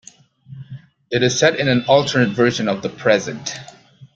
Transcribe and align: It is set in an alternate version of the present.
It 1.11 1.21
is 1.21 1.37
set 1.37 1.59
in 1.59 1.69
an 1.69 1.85
alternate 1.85 2.29
version 2.29 2.67
of 2.67 2.81
the 2.81 2.89
present. 2.89 3.57